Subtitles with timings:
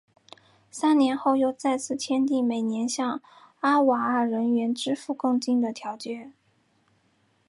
[0.71, 3.21] 三年后又再次签订每年向
[3.59, 6.31] 阿瓦尔人支付贡金的条约。